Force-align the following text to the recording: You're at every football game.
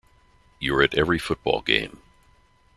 You're 0.57 0.81
at 0.81 0.95
every 0.95 1.19
football 1.19 1.61
game. 1.61 2.01